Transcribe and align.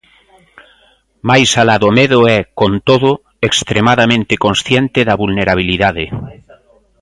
Máis 1.29 1.49
alá 1.61 1.75
do 1.83 1.89
medo 1.99 2.19
e, 2.35 2.37
con 2.59 2.71
todo, 2.89 3.09
extremadamente 3.49 4.33
consciente 4.45 4.99
da 5.07 5.19
vulnerabilidade. 5.23 6.05